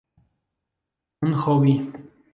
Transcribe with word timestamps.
Un 1.21 1.33
hobby. 1.41 1.75